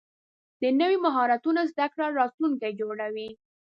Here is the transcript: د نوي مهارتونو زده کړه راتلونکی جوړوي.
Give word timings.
د 0.61 0.63
نوي 0.79 0.97
مهارتونو 1.05 1.61
زده 1.71 1.85
کړه 1.93 2.07
راتلونکی 2.19 2.71
جوړوي. 2.81 3.29